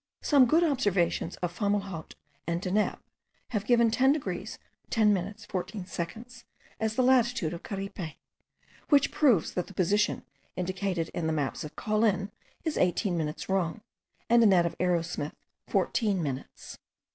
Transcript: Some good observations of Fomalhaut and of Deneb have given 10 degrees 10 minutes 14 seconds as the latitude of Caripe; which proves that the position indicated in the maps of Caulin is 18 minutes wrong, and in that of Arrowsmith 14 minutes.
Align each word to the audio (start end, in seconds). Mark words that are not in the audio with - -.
Some 0.23 0.47
good 0.47 0.63
observations 0.63 1.35
of 1.43 1.55
Fomalhaut 1.55 2.15
and 2.47 2.65
of 2.65 2.73
Deneb 2.73 2.97
have 3.49 3.67
given 3.67 3.91
10 3.91 4.11
degrees 4.13 4.57
10 4.89 5.13
minutes 5.13 5.45
14 5.45 5.85
seconds 5.85 6.43
as 6.79 6.95
the 6.95 7.03
latitude 7.03 7.53
of 7.53 7.61
Caripe; 7.61 8.15
which 8.89 9.11
proves 9.11 9.53
that 9.53 9.67
the 9.67 9.75
position 9.75 10.25
indicated 10.55 11.09
in 11.09 11.27
the 11.27 11.33
maps 11.33 11.63
of 11.63 11.75
Caulin 11.75 12.31
is 12.65 12.79
18 12.79 13.15
minutes 13.15 13.47
wrong, 13.47 13.81
and 14.27 14.41
in 14.41 14.49
that 14.49 14.65
of 14.65 14.75
Arrowsmith 14.79 15.35
14 15.67 16.23
minutes. 16.23 16.79